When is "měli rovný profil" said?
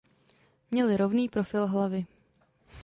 0.71-1.67